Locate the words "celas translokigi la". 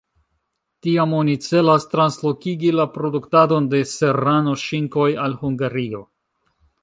1.47-2.87